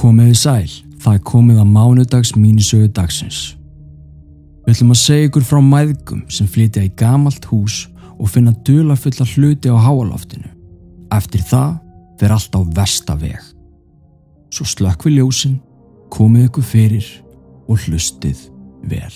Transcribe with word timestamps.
Komiði 0.00 0.32
sæl, 0.32 0.68
það 1.02 1.16
er 1.18 1.24
komið 1.28 1.58
á 1.60 1.66
mánudags 1.68 2.30
mínisögu 2.32 2.88
dagsins. 2.96 3.40
Við 4.64 4.72
ætlum 4.72 4.94
að 4.94 5.00
segja 5.02 5.26
ykkur 5.28 5.44
frá 5.44 5.58
mæðgum 5.60 6.22
sem 6.32 6.48
flytja 6.48 6.86
í 6.86 6.92
gamalt 6.96 7.44
hús 7.50 7.82
og 8.16 8.30
finna 8.32 8.54
dula 8.64 8.96
fulla 8.96 9.26
hluti 9.28 9.68
á 9.68 9.76
háaloftinu. 9.76 10.48
Eftir 11.12 11.44
það 11.44 11.74
fer 12.16 12.32
allt 12.32 12.56
á 12.56 12.60
vestaveg. 12.80 13.36
Svo 14.48 14.64
slökk 14.72 15.04
við 15.04 15.18
ljósin, 15.18 15.58
komið 16.08 16.48
ykkur 16.48 16.66
fyrir 16.70 17.10
og 17.68 17.84
hlustið 17.84 18.46
vel. 18.88 19.12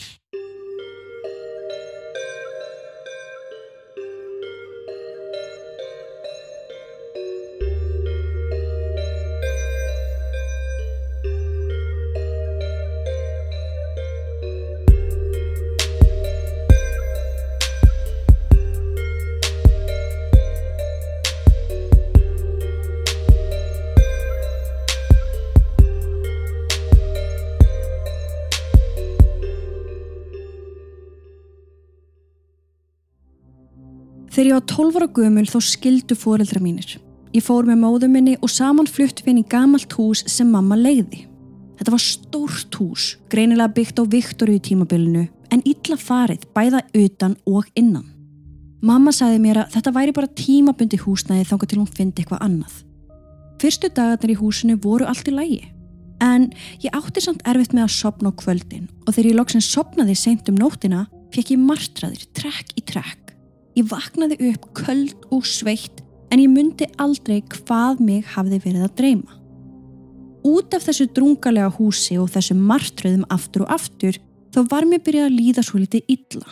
Þegar 34.34 34.48
ég 34.48 34.56
var 34.56 34.64
12 34.66 34.96
ára 34.98 35.06
gömul 35.14 35.44
þá 35.46 35.58
skildu 35.62 36.14
fóreldra 36.18 36.58
mínir. 36.58 36.96
Ég 37.30 37.44
fór 37.46 37.68
með 37.68 37.76
móðu 37.84 38.08
minni 38.10 38.32
og 38.42 38.50
saman 38.50 38.88
flutt 38.90 39.20
við 39.22 39.30
inn 39.30 39.42
í 39.44 39.46
gamalt 39.46 39.94
hús 39.94 40.24
sem 40.26 40.48
mamma 40.50 40.74
leiði. 40.74 41.20
Þetta 41.78 41.94
var 41.94 42.02
stórt 42.02 42.78
hús, 42.80 43.04
greinilega 43.30 43.70
byggt 43.76 44.02
á 44.02 44.04
Viktoríu 44.10 44.58
tímabilinu 44.58 45.28
en 45.54 45.62
illa 45.62 45.98
farið 46.00 46.48
bæða 46.50 46.82
utan 46.98 47.38
og 47.46 47.70
innan. 47.78 48.10
Mamma 48.82 49.14
sagði 49.14 49.38
mér 49.46 49.62
að 49.62 49.76
þetta 49.76 49.94
væri 50.00 50.18
bara 50.18 50.34
tímabundi 50.42 50.98
húsnæði 51.04 51.46
þángar 51.52 51.70
til 51.70 51.78
hún 51.84 51.94
fyndi 51.94 52.24
eitthvað 52.24 52.42
annað. 52.42 52.76
Fyrstu 53.62 53.94
dagarnir 53.94 54.34
í 54.34 54.40
húsinu 54.42 54.80
voru 54.82 55.06
allt 55.06 55.30
í 55.30 55.34
lægi. 55.38 55.60
En 56.18 56.50
ég 56.82 56.90
átti 56.90 57.22
samt 57.22 57.46
erfitt 57.46 57.74
með 57.74 57.86
að 57.86 57.98
sopna 58.02 58.34
á 58.34 58.38
kvöldin 58.42 58.90
og 59.06 59.14
þegar 59.14 59.30
ég 59.30 59.38
loksinn 59.38 59.62
sopnaði 59.62 60.18
seint 60.18 60.50
um 60.50 60.58
nóttina 60.58 61.06
fekk 61.34 61.54
ég 61.54 61.62
martraðir 61.70 62.26
trekk 62.34 62.74
í 62.74 62.82
trekk. 62.82 63.23
Ég 63.74 63.88
vaknaði 63.90 64.38
upp 64.52 64.68
köld 64.78 65.14
og 65.34 65.46
sveitt 65.48 66.02
en 66.30 66.42
ég 66.42 66.50
myndi 66.50 66.86
aldrei 67.02 67.40
hvað 67.50 68.02
mig 68.02 68.26
hafði 68.34 68.60
verið 68.62 68.86
að 68.86 68.94
dreyma. 69.00 69.40
Út 70.44 70.76
af 70.76 70.84
þessu 70.86 71.08
drungalega 71.16 71.72
húsi 71.78 72.18
og 72.20 72.30
þessu 72.34 72.54
martröðum 72.58 73.24
aftur 73.32 73.64
og 73.64 73.74
aftur 73.78 74.20
þá 74.54 74.60
var 74.70 74.86
mér 74.86 75.02
byrjað 75.02 75.28
að 75.30 75.36
líða 75.38 75.64
svo 75.66 75.80
litið 75.82 76.14
illa. 76.14 76.46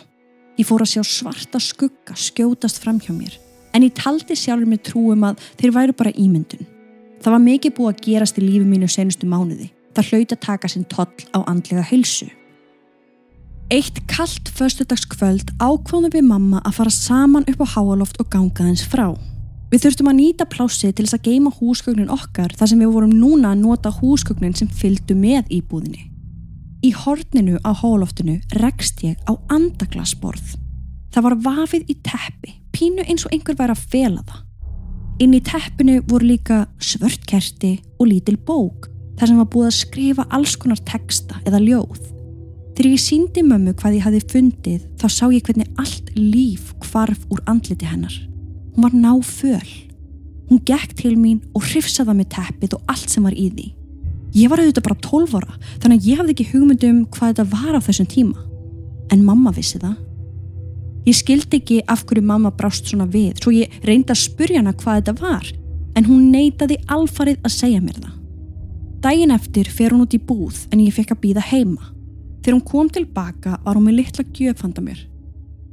Ég 0.59 0.67
fór 0.67 0.83
að 0.83 0.91
sjá 0.95 1.03
svarta 1.07 1.61
skugga 1.63 2.17
skjótast 2.17 2.81
fram 2.83 2.99
hjá 2.99 3.13
mér 3.15 3.39
en 3.73 3.85
ég 3.87 3.95
taldi 3.97 4.35
sjálfur 4.37 4.69
með 4.69 4.83
trúum 4.89 5.23
að 5.25 5.41
þeir 5.61 5.75
væru 5.77 5.97
bara 5.97 6.13
ímyndun. 6.19 6.67
Það 7.23 7.35
var 7.35 7.43
mikið 7.47 7.75
búið 7.77 7.93
að 7.93 8.03
gerast 8.05 8.37
í 8.37 8.43
lífi 8.43 8.67
mínu 8.67 8.89
senustu 8.91 9.29
mánuði. 9.29 9.69
Það 9.95 10.09
hlauti 10.09 10.35
að 10.35 10.43
taka 10.43 10.69
sinn 10.69 10.85
toll 10.91 11.27
á 11.31 11.39
andlega 11.47 11.85
heilsu. 11.87 12.27
Eitt 13.71 14.01
kallt 14.11 14.49
förstudagskvöld 14.51 15.53
ákváðum 15.63 16.11
við 16.11 16.25
mamma 16.27 16.59
að 16.67 16.79
fara 16.79 16.91
saman 16.91 17.45
upp 17.47 17.61
á 17.63 17.67
háaloft 17.77 18.19
og 18.19 18.27
ganga 18.33 18.65
þess 18.67 18.89
frá. 18.91 19.13
Við 19.71 19.85
þurftum 19.85 20.09
að 20.11 20.17
nýta 20.19 20.45
plásið 20.45 20.91
til 20.93 21.05
þess 21.05 21.15
að 21.17 21.27
geima 21.29 21.51
húsgögnin 21.55 22.11
okkar 22.13 22.51
þar 22.59 22.69
sem 22.69 22.81
við 22.83 22.91
vorum 22.93 23.13
núna 23.15 23.53
að 23.53 23.63
nota 23.63 23.89
húsgögnin 23.95 24.53
sem 24.57 24.67
fylgdu 24.67 25.15
með 25.17 25.49
íbúðinni. 25.57 26.09
Í 26.83 26.91
horninu 26.91 27.57
á 27.63 27.71
hálóftinu 27.71 28.41
rekst 28.59 29.01
ég 29.07 29.17
á 29.25 29.33
andaglasborð. 29.47 30.57
Það 31.15 31.25
var 31.29 31.39
vafið 31.47 31.89
í 31.89 31.95
teppi, 32.03 32.57
pínu 32.75 33.07
eins 33.07 33.23
og 33.25 33.33
einhver 33.33 33.57
væri 33.57 33.73
að 33.73 33.85
fela 33.89 34.25
það. 34.27 34.41
Inn 35.23 35.37
í 35.37 35.43
teppinu 35.45 36.01
voru 36.09 36.33
líka 36.33 36.65
svörtkerti 36.83 37.77
og 37.97 38.09
lítil 38.11 38.35
bók 38.37 38.89
þar 39.17 39.31
sem 39.31 39.39
var 39.39 39.49
búið 39.53 39.69
að 39.69 39.79
skrifa 39.79 40.27
alls 40.33 40.57
konar 40.59 40.81
texta 40.83 41.39
eða 41.47 41.61
ljóð. 41.63 42.01
Þegar 42.73 42.89
ég 42.89 43.01
síndi 43.03 43.43
mömmu 43.45 43.75
hvað 43.77 43.99
ég 43.99 44.05
hafi 44.07 44.19
fundið 44.31 44.85
þá 44.97 45.05
sá 45.13 45.25
ég 45.29 45.43
hvernig 45.45 45.69
allt 45.77 46.07
líf 46.17 46.71
kvarf 46.81 47.27
úr 47.29 47.43
andliti 47.49 47.85
hennar. 47.85 48.15
Hún 48.73 48.87
var 48.87 48.95
náföl. 48.97 49.73
Hún 50.49 50.61
gekk 50.65 50.95
til 50.97 51.13
mín 51.17 51.43
og 51.53 51.67
hrifsaða 51.67 52.15
með 52.17 52.31
teppið 52.33 52.77
og 52.79 52.89
allt 52.89 53.13
sem 53.13 53.25
var 53.25 53.37
í 53.37 53.45
því. 53.53 53.67
Ég 54.33 54.49
var 54.49 54.63
auðvitað 54.63 54.87
bara 54.87 55.01
12 55.05 55.35
ára 55.37 55.59
þannig 55.83 55.99
að 55.99 56.07
ég 56.09 56.19
hafði 56.19 56.33
ekki 56.33 56.49
hugmyndum 56.49 57.03
hvað 57.13 57.35
þetta 57.35 57.45
var 57.53 57.77
á 57.77 57.85
þessum 57.85 58.09
tíma. 58.09 58.47
En 59.13 59.25
mamma 59.27 59.53
vissi 59.53 59.77
það. 59.77 59.99
Ég 61.05 61.19
skildi 61.19 61.59
ekki 61.59 61.81
af 61.91 62.05
hverju 62.09 62.25
mamma 62.25 62.49
brást 62.57 62.89
svona 62.89 63.05
við 63.05 63.37
svo 63.43 63.53
ég 63.53 63.73
reyndi 63.85 64.15
að 64.15 64.23
spurja 64.23 64.63
hana 64.63 64.73
hvað 64.73 65.01
þetta 65.03 65.15
var 65.21 65.53
en 65.93 66.07
hún 66.09 66.31
neytaði 66.33 66.79
alfarið 66.89 67.43
að 67.45 67.53
segja 67.53 67.81
mér 67.83 68.01
það. 68.01 68.13
Dægin 69.03 69.35
eftir 69.35 69.69
fer 69.69 69.93
hún 69.93 70.07
út 70.07 70.15
í 70.17 70.21
búð 70.23 70.63
en 70.71 70.81
ég 70.81 70.95
fekk 70.95 71.13
að 71.13 71.21
býða 71.27 71.43
heima. 71.51 71.92
Þegar 72.43 72.57
hún 72.57 72.67
kom 72.67 72.89
tilbaka 72.91 73.57
var 73.63 73.77
hún 73.77 73.87
með 73.87 74.01
litla 74.01 74.25
gjöfanda 74.35 74.83
mér. 74.83 74.99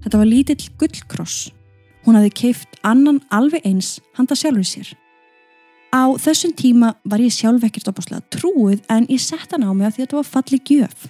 Þetta 0.04 0.19
var 0.20 0.28
lítill 0.31 0.69
gullkross. 0.78 1.50
Hún 2.06 2.16
hafði 2.16 2.31
keift 2.38 2.76
annan 2.86 3.19
alveg 3.34 3.66
eins 3.66 3.97
handa 4.16 4.38
sjálfur 4.38 4.64
sér. 4.64 4.92
Á 5.91 6.14
þessum 6.22 6.54
tíma 6.54 6.92
var 7.03 7.19
ég 7.19 7.34
sjálf 7.34 7.64
ekkert 7.66 7.91
opáslega 7.91 8.22
trúið 8.31 8.84
en 8.86 9.08
ég 9.10 9.19
sett 9.19 9.50
hann 9.50 9.66
á 9.66 9.75
mig 9.75 9.88
að 9.88 9.97
því 9.97 10.03
að 10.03 10.06
þetta 10.06 10.20
var 10.20 10.28
falli 10.31 10.60
gjöf. 10.70 11.08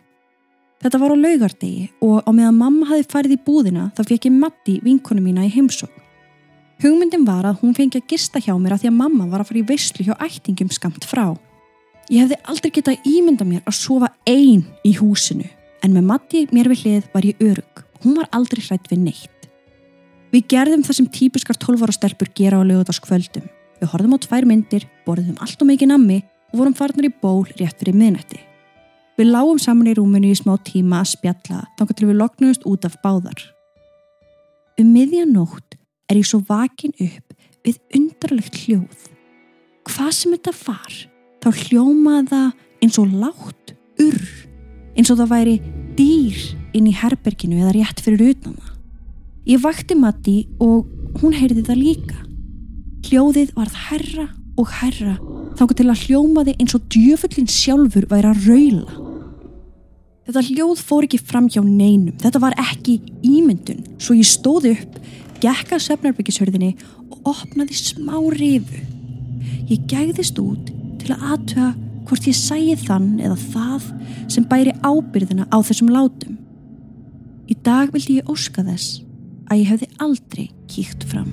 Þetta 0.80 1.00
var 1.02 1.12
á 1.12 1.16
laugardegi 1.20 1.90
og 2.00 2.24
á 2.24 2.30
meðan 2.32 2.56
mamma 2.56 2.88
hafi 2.88 3.04
farið 3.12 3.36
í 3.36 3.42
búðina 3.44 3.90
þá 3.92 4.00
fekk 4.08 4.30
ég 4.30 4.38
Matti 4.40 4.78
vinkonu 4.80 5.20
mína 5.20 5.44
í 5.44 5.52
heimsók. 5.52 5.92
Hugmyndin 6.80 7.28
var 7.28 7.44
að 7.44 7.60
hún 7.60 7.76
fengi 7.76 8.00
að 8.00 8.08
gista 8.08 8.40
hjá 8.40 8.54
mér 8.56 8.78
að 8.78 8.86
því 8.86 8.88
að 8.94 9.00
mamma 9.02 9.28
var 9.28 9.44
að 9.44 9.50
fara 9.50 9.60
í 9.60 9.68
veyslu 9.68 10.06
hjá 10.08 10.14
ættingum 10.24 10.72
skamt 10.72 11.04
frá. 11.04 11.36
Ég 12.10 12.24
hefði 12.24 12.40
aldrei 12.50 12.72
getað 12.74 13.04
ímynda 13.06 13.44
mér 13.46 13.60
að 13.70 13.76
sofa 13.78 14.08
einn 14.26 14.64
í 14.82 14.96
húsinu 14.98 15.46
en 15.84 15.92
með 15.94 16.08
Matti 16.08 16.40
mér 16.50 16.66
við 16.72 16.82
hlið 16.82 17.04
var 17.12 17.26
ég 17.28 17.42
örug. 17.44 17.82
Hún 18.02 18.16
var 18.18 18.26
aldrei 18.34 18.64
hrætt 18.64 18.88
við 18.90 19.04
neitt. 19.04 19.46
Við 20.34 20.48
gerðum 20.50 20.82
það 20.86 20.96
sem 20.98 21.08
típiskar 21.14 21.58
12 21.62 21.84
ára 21.86 21.94
stelpur 21.94 22.30
gera 22.34 22.58
á 22.58 22.66
lögutaskvöldum. 22.66 23.46
Við 23.78 23.92
horfðum 23.92 24.16
á 24.18 24.18
tvær 24.26 24.46
myndir, 24.50 24.86
borðum 25.06 25.38
allt 25.38 25.62
og 25.62 25.70
mikið 25.70 25.92
nammi 25.92 26.18
og 26.50 26.58
vorum 26.58 26.74
farnar 26.74 27.06
í 27.06 27.12
ból 27.22 27.46
rétt 27.46 27.78
fyrir 27.78 27.94
miðnætti. 27.94 28.42
Við 29.14 29.30
lágum 29.30 29.62
saman 29.62 29.92
í 29.92 29.94
rúminu 29.94 30.32
í 30.32 30.38
smá 30.38 30.56
tíma 30.66 31.04
að 31.04 31.12
spjalla 31.12 31.62
þannig 31.78 31.98
til 31.98 32.10
við 32.10 32.20
loknumst 32.24 32.66
út 32.66 32.88
af 32.88 32.98
báðar. 33.04 33.38
Um 34.80 34.90
miðjanótt 34.96 35.78
er 36.10 36.18
ég 36.18 36.26
svo 36.26 36.42
vakin 36.48 36.94
upp 36.98 37.38
við 37.66 37.78
undarlegt 37.94 38.62
hljóð. 38.64 39.08
Hvað 39.86 40.12
sem 40.16 40.34
þetta 40.34 40.56
var 40.66 40.98
þá 41.40 41.48
hljómaði 41.64 42.26
það 42.30 42.48
eins 42.84 42.98
og 43.00 43.14
látt 43.20 43.74
urr, 44.00 44.24
eins 44.96 45.12
og 45.12 45.20
það 45.20 45.32
væri 45.34 45.54
dýr 45.98 46.40
inn 46.76 46.88
í 46.88 46.96
herberginu 46.96 47.60
eða 47.60 47.74
rétt 47.76 48.02
fyrir 48.04 48.34
utan 48.34 48.56
það. 48.56 48.74
Ég 49.50 49.62
vakti 49.62 49.96
Matti 49.98 50.36
og 50.62 50.86
hún 51.20 51.34
heyrði 51.34 51.64
það 51.66 51.80
líka. 51.80 52.18
Hljóðið 53.08 53.54
varð 53.56 53.78
herra 53.88 54.26
og 54.60 54.74
herra 54.80 55.14
þángu 55.58 55.76
til 55.76 55.88
að 55.88 56.02
hljómaði 56.06 56.56
eins 56.60 56.74
og 56.76 56.84
djöfullin 56.92 57.48
sjálfur 57.50 58.06
væri 58.10 58.30
að 58.30 58.48
raula. 58.48 59.06
Þetta 60.28 60.44
hljóð 60.46 60.82
fór 60.86 61.06
ekki 61.08 61.18
fram 61.26 61.48
hjá 61.50 61.62
neinum, 61.64 62.14
þetta 62.20 62.42
var 62.42 62.54
ekki 62.60 63.00
ímyndun, 63.26 63.80
svo 63.98 64.14
ég 64.14 64.28
stóði 64.28 64.76
upp, 64.76 64.98
gekka 65.42 65.80
söfnarbyggisörðinni 65.82 66.74
og 67.10 67.32
opnaði 67.32 67.78
smá 67.80 68.14
rifu. 68.36 68.84
Ég 69.70 69.88
gæðist 69.90 70.38
út 70.42 70.70
til 71.00 71.14
að 71.14 71.26
aðtöa 71.34 71.70
hvort 72.08 72.26
ég 72.26 72.36
sæi 72.36 72.74
þann 72.80 73.12
eða 73.22 73.36
það 73.52 73.90
sem 74.32 74.46
bæri 74.50 74.74
ábyrðina 74.82 75.46
á 75.50 75.58
þessum 75.62 75.92
látum. 75.94 76.38
Í 77.50 77.56
dag 77.66 77.92
vildi 77.94 78.20
ég 78.20 78.30
óska 78.30 78.64
þess 78.66 79.00
að 79.50 79.62
ég 79.62 79.70
hefði 79.72 79.88
aldrei 80.02 80.44
kíkt 80.70 81.06
fram. 81.10 81.30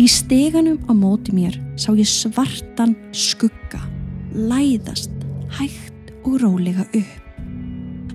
Í 0.00 0.06
steganum 0.08 0.78
á 0.88 0.92
móti 0.96 1.34
mér 1.36 1.58
sá 1.80 1.90
ég 1.92 2.08
svartan 2.08 2.94
skugga, 3.12 3.82
læðast, 4.32 5.12
hægt 5.58 6.12
og 6.24 6.38
rólega 6.40 6.86
upp. 6.88 7.16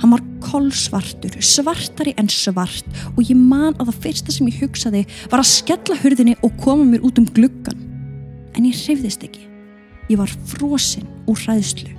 Hann 0.01 0.11
var 0.11 0.23
kolsvartur, 0.43 1.37
svartari 1.41 2.13
en 2.19 2.29
svart 2.29 2.85
og 3.15 3.21
ég 3.25 3.37
man 3.37 3.77
að 3.79 3.91
það 3.91 4.01
fyrsta 4.05 4.33
sem 4.35 4.49
ég 4.49 4.61
hugsaði 4.63 5.03
var 5.31 5.41
að 5.41 5.51
skella 5.51 5.97
hurðinni 6.01 6.37
og 6.45 6.57
koma 6.61 6.85
mér 6.89 7.05
út 7.05 7.21
um 7.21 7.29
gluggan. 7.37 7.85
En 8.55 8.65
ég 8.65 8.77
hrifðist 8.85 9.25
ekki. 9.25 9.54
Ég 10.09 10.19
var 10.21 10.31
frosinn 10.45 11.07
úr 11.25 11.39
hræðslu. 11.39 11.89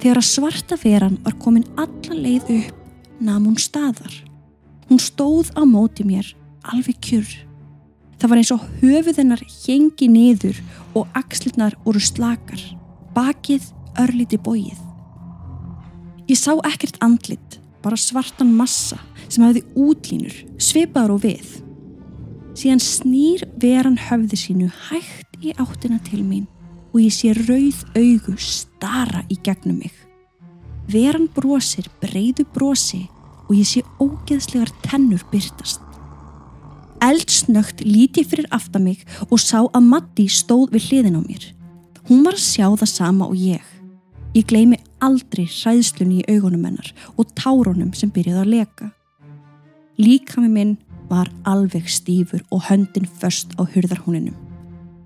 Þegar 0.00 0.20
að 0.20 0.28
svarta 0.28 0.76
veran 0.80 1.18
var 1.24 1.34
komin 1.42 1.66
alla 1.80 2.16
leið 2.16 2.52
upp, 2.54 2.76
nam 3.20 3.48
hún 3.48 3.58
staðar. 3.60 4.12
Hún 4.88 5.00
stóð 5.02 5.50
á 5.58 5.62
móti 5.66 6.06
mér, 6.06 6.28
alveg 6.62 7.00
kjur. 7.02 7.30
Það 8.20 8.30
var 8.30 8.40
eins 8.40 8.52
og 8.54 8.66
höfuðinnar 8.82 9.42
hengi 9.64 10.08
niður 10.12 10.60
og 10.94 11.08
axlirnar 11.18 11.76
voru 11.84 12.00
slakar. 12.00 12.62
bakið 13.10 13.64
örlíti 13.98 14.38
bóið. 14.38 14.78
Ég 16.30 16.38
sá 16.38 16.54
ekkert 16.62 17.00
andlit, 17.02 17.58
bara 17.82 17.98
svartan 17.98 18.52
massa 18.54 19.00
sem 19.26 19.42
hafði 19.42 19.64
útlínur, 19.74 20.36
svipaður 20.62 21.16
og 21.16 21.24
við. 21.24 21.50
Síðan 22.54 22.82
snýr 22.84 23.42
veran 23.58 23.98
höfði 23.98 24.38
sínu 24.38 24.70
hægt 24.86 25.42
í 25.42 25.50
áttina 25.58 25.98
til 26.06 26.22
mín 26.22 26.46
og 26.90 26.98
ég 27.00 27.14
sé 27.14 27.32
rauð 27.36 27.84
augu 27.98 28.36
stara 28.40 29.22
í 29.30 29.38
gegnum 29.44 29.78
mig. 29.82 29.94
Veran 30.90 31.28
brosir 31.30 31.86
breyðu 32.02 32.46
brosi 32.54 33.04
og 33.48 33.54
ég 33.58 33.68
sé 33.68 33.82
ógeðslegar 34.02 34.72
tennur 34.84 35.22
byrtast. 35.30 35.82
Eldsnögt 37.00 37.80
líti 37.86 38.24
fyrir 38.26 38.48
aftan 38.52 38.84
mig 38.84 39.04
og 39.30 39.38
sá 39.40 39.62
að 39.62 39.86
Matti 39.86 40.26
stóð 40.28 40.74
við 40.74 40.90
hliðin 40.90 41.18
á 41.18 41.22
mér. 41.22 41.44
Hún 42.10 42.24
var 42.26 42.36
að 42.36 42.44
sjá 42.44 42.66
það 42.74 42.90
sama 42.90 43.28
og 43.30 43.38
ég. 43.38 43.64
Ég 44.34 44.46
gleymi 44.46 44.78
aldrei 45.02 45.46
hræðslunni 45.48 46.20
í 46.20 46.36
augunum 46.36 46.66
hennar 46.68 46.92
og 47.16 47.30
tárunum 47.38 47.94
sem 47.96 48.12
byrjaði 48.14 48.44
að 48.44 48.52
leka. 48.54 48.90
Líkami 49.98 50.50
minn 50.50 50.76
var 51.10 51.30
alveg 51.44 51.88
stífur 51.90 52.44
og 52.50 52.62
höndin 52.68 53.08
först 53.20 53.56
á 53.58 53.66
hurðarhúninum. 53.66 54.36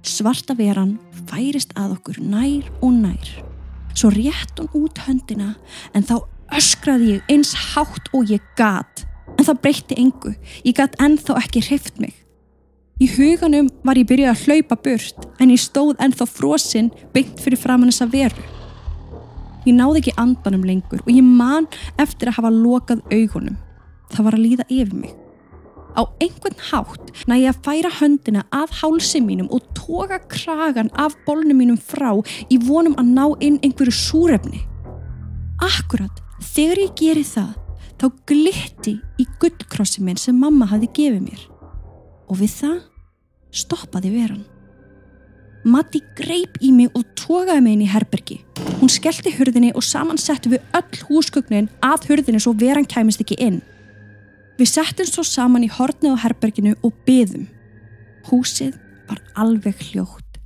Svarta 0.04 0.54
veran 0.54 0.98
færist 1.30 1.74
að 1.78 1.96
okkur 1.98 2.20
nær 2.22 2.68
og 2.80 2.92
nær. 2.96 3.32
Svo 3.94 4.10
rétt 4.14 4.58
hún 4.58 4.70
út 4.74 5.00
höndina 5.06 5.54
en 5.94 6.06
þá 6.06 6.18
öskraði 6.54 7.16
ég 7.16 7.32
eins 7.32 7.54
hátt 7.72 8.10
og 8.14 8.30
ég 8.30 8.42
gat 8.58 9.04
en 9.38 9.46
það 9.46 9.60
breytti 9.62 9.98
engu. 9.98 10.34
Ég 10.66 10.76
gætt 10.76 10.98
ennþá 11.02 11.38
ekki 11.42 11.64
hreift 11.68 11.98
mig. 12.02 12.14
Í 13.02 13.08
huganum 13.16 13.70
var 13.82 13.98
ég 13.98 14.06
byrjuð 14.06 14.30
að 14.30 14.44
hlaupa 14.46 14.78
burt 14.84 15.26
en 15.42 15.50
ég 15.50 15.62
stóð 15.62 15.96
ennþá 16.04 16.28
frosinn 16.30 16.92
byggt 17.14 17.42
fyrir 17.42 17.58
framann 17.58 17.90
þessa 17.90 18.10
veru. 18.12 18.44
Ég 19.64 19.74
náði 19.74 20.02
ekki 20.02 20.16
andanum 20.20 20.66
lengur 20.66 21.02
og 21.02 21.10
ég 21.10 21.24
man 21.24 21.66
eftir 21.98 22.30
að 22.30 22.38
hafa 22.38 22.54
lokað 22.54 23.02
augunum. 23.10 23.58
Það 24.12 24.26
var 24.28 24.36
að 24.36 24.44
líða 24.44 24.66
yfir 24.68 24.96
mig. 25.00 25.23
Á 25.94 26.02
einhvern 26.19 26.58
hátt 26.70 27.12
næ 27.31 27.37
ég 27.38 27.50
að 27.52 27.61
færa 27.67 27.91
höndina 28.00 28.43
að 28.50 28.73
hálsi 28.81 29.20
mínum 29.23 29.50
og 29.55 29.62
toga 29.79 30.19
kragan 30.26 30.91
af 30.99 31.14
bólnum 31.26 31.61
mínum 31.62 31.79
frá 31.79 32.11
í 32.50 32.58
vonum 32.58 32.96
að 32.99 33.12
ná 33.14 33.26
inn 33.41 33.61
einhverju 33.62 33.94
súrefni. 33.94 34.64
Akkurat, 35.62 36.19
þegar 36.43 36.82
ég 36.82 36.96
geri 36.99 37.23
það 37.23 37.52
þá 38.00 38.08
glitti 38.26 38.96
í 39.23 39.26
gullkrossi 39.41 40.02
minn 40.02 40.19
sem 40.19 40.35
mamma 40.35 40.67
hafi 40.67 40.91
gefið 40.96 41.23
mér 41.29 41.44
og 42.26 42.41
við 42.41 42.56
það 42.58 42.81
stoppaði 43.55 44.11
veran. 44.17 44.43
Matti 45.64 46.02
greip 46.19 46.58
í 46.61 46.73
mig 46.75 46.91
og 46.93 47.06
tókaði 47.17 47.62
mig 47.64 47.76
inn 47.76 47.85
í 47.87 47.88
herbergi. 47.88 48.41
Hún 48.82 48.91
skellti 48.93 49.32
hurðinni 49.32 49.70
og 49.73 49.87
saman 49.87 50.19
settu 50.20 50.50
við 50.52 50.67
öll 50.76 51.05
húsgögnin 51.08 51.70
að 51.87 52.11
hurðinni 52.11 52.43
svo 52.43 52.52
veran 52.58 52.85
kæmist 52.85 53.23
ekki 53.25 53.38
inn. 53.41 53.62
Við 54.54 54.70
settum 54.70 55.08
svo 55.08 55.24
saman 55.26 55.64
í 55.66 55.70
hornið 55.72 56.14
á 56.14 56.22
herberginu 56.22 56.76
og 56.86 56.94
byðum. 57.06 57.48
Húsið 58.28 58.76
var 59.08 59.18
alveg 59.34 59.80
hljótt. 59.90 60.38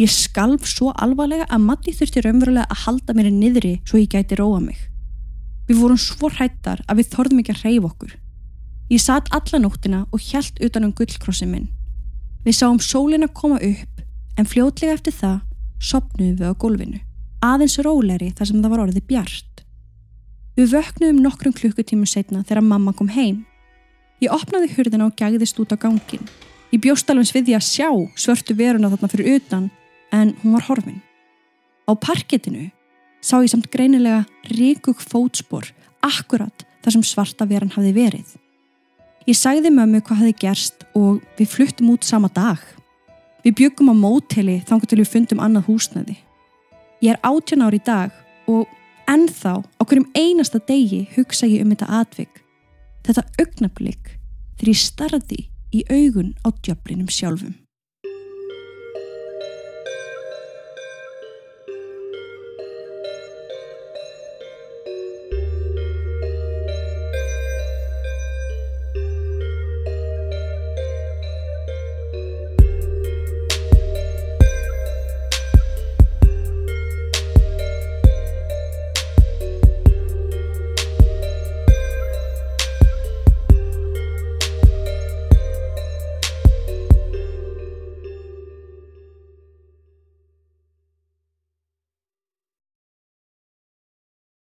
Ég 0.00 0.10
skalf 0.10 0.64
svo 0.66 0.90
alvarlega 0.96 1.46
að 1.52 1.66
Matti 1.68 1.92
þurfti 1.94 2.24
raunverulega 2.24 2.66
að 2.66 2.82
halda 2.86 3.14
mér 3.14 3.30
niðri 3.30 3.76
svo 3.84 4.00
ég 4.00 4.10
gæti 4.10 4.40
róa 4.40 4.58
mig. 4.64 4.80
Við 5.68 5.78
vorum 5.80 6.00
svo 6.00 6.32
hrættar 6.32 6.82
að 6.88 7.02
við 7.02 7.10
þorðum 7.12 7.42
ekki 7.44 7.54
að 7.54 7.62
reyfa 7.62 7.90
okkur. 7.92 8.16
Ég 8.90 9.00
satt 9.00 9.30
alla 9.32 9.60
nóttina 9.62 10.02
og 10.10 10.20
hjælt 10.20 10.58
utan 10.64 10.88
um 10.88 10.92
gullkrossin 10.96 11.52
minn. 11.52 11.68
Við 12.44 12.58
sáum 12.58 12.80
sólina 12.82 13.28
koma 13.28 13.60
upp 13.62 14.02
en 14.36 14.48
fljótlega 14.48 14.98
eftir 14.98 15.14
það 15.20 15.38
sopnuðum 15.84 16.40
við 16.40 16.48
á 16.48 16.60
gólfinu. 16.64 17.00
Aðeins 17.44 17.78
róleri 17.84 18.32
þar 18.34 18.50
sem 18.50 18.60
það 18.64 18.74
var 18.74 18.82
orðið 18.88 19.06
bjart. 19.08 19.53
Við 20.54 20.70
vöknuðum 20.70 21.16
nokkrum 21.18 21.54
klukkutímum 21.54 22.06
setna 22.06 22.44
þegar 22.46 22.62
mamma 22.62 22.92
kom 22.94 23.08
heim. 23.10 23.40
Ég 24.22 24.30
opnaði 24.30 24.68
hurðina 24.76 25.08
og 25.08 25.16
gæðist 25.18 25.58
út 25.58 25.74
á 25.74 25.76
gangin. 25.82 26.28
Ég 26.70 26.82
bjóst 26.82 27.10
alveg 27.10 27.26
sviði 27.26 27.56
að 27.56 27.66
sjá 27.66 27.88
svörtu 28.14 28.54
veruna 28.54 28.90
þarna 28.92 29.10
fyrir 29.10 29.40
utan 29.40 29.66
en 30.14 30.30
hún 30.42 30.54
var 30.54 30.66
horfin. 30.68 31.00
Á 31.90 31.92
parkettinu 31.98 32.68
sá 33.18 33.40
ég 33.42 33.50
samt 33.50 33.66
greinilega 33.72 34.22
ríkug 34.46 35.02
fótspor 35.02 35.66
akkurat 36.06 36.62
þar 36.84 36.96
sem 36.96 37.04
svarta 37.06 37.48
veran 37.50 37.74
hafi 37.74 37.90
verið. 37.96 38.36
Ég 39.26 39.34
sagði 39.34 39.74
mömmu 39.74 40.04
hvað 40.04 40.22
hafi 40.22 40.38
gerst 40.38 40.86
og 40.94 41.18
við 41.34 41.50
fluttum 41.50 41.90
út 41.96 42.06
sama 42.06 42.30
dag. 42.30 42.62
Við 43.42 43.58
byggum 43.58 43.90
á 43.90 43.94
móteli 43.96 44.60
þangar 44.68 44.86
til 44.86 45.00
við 45.02 45.10
fundum 45.16 45.42
annað 45.42 45.66
húsnaði. 45.66 46.16
Ég 47.02 47.16
er 47.16 47.22
18 47.26 47.66
ár 47.66 47.74
í 47.74 47.82
dag 47.82 48.14
og 48.46 48.70
ennþá 49.10 49.54
á 49.62 49.82
hverjum 49.84 50.06
einasta 50.14 50.60
degi 50.68 51.04
hugsa 51.16 51.48
ég 51.50 51.64
um 51.64 51.72
þetta 51.74 51.90
atvik. 52.00 52.42
Þetta 53.04 53.26
augnablík 53.42 54.14
þegar 54.56 54.70
ég 54.70 54.80
starði 54.80 55.40
í 55.74 55.84
augun 55.90 56.34
á 56.46 56.48
djöflinum 56.62 57.10
sjálfum. 57.10 57.63